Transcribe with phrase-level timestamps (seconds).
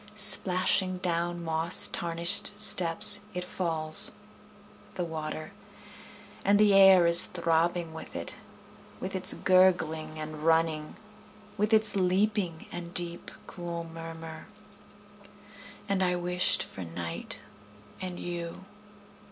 [0.15, 4.13] Splashing down moss tarnished steps It falls,
[4.95, 5.51] the water;
[6.43, 8.33] And the air is throbbing with it.
[8.99, 10.95] With its gurgling and running.
[11.55, 14.47] With its leaping, and deep, cool murmur.
[15.87, 17.37] And I wished for night
[18.01, 18.65] and you.